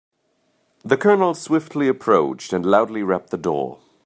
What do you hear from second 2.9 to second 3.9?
rapped the door.